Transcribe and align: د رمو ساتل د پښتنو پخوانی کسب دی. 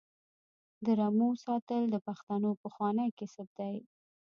د 0.85 0.87
رمو 0.99 1.29
ساتل 1.45 1.81
د 1.89 1.95
پښتنو 2.07 2.49
پخوانی 2.61 3.09
کسب 3.19 3.47
دی. 3.57 3.75